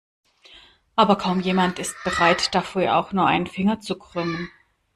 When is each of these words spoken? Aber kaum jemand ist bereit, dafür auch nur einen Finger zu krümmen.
Aber 0.95 1.15
kaum 1.15 1.41
jemand 1.41 1.77
ist 1.77 1.95
bereit, 2.03 2.55
dafür 2.55 2.97
auch 2.97 3.13
nur 3.13 3.27
einen 3.27 3.45
Finger 3.45 3.81
zu 3.81 3.99
krümmen. 3.99 4.49